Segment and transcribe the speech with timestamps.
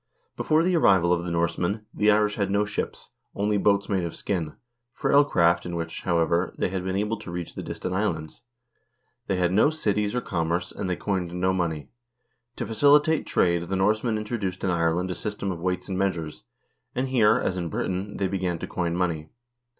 [0.35, 4.15] Before the arrival of the Norsemen, the Irish had no ships, only boats made of
[4.15, 4.55] skin,
[4.91, 8.41] frail craft in which, however, they had been able to reach the distant islands.
[9.27, 11.89] They had no cities or commerce, and they coined no money.
[12.55, 16.45] To facilitate trade, the Norsemen introduced in Ireland a system of weights and measures,
[16.95, 19.29] and here, as in Britain, they began to coin money.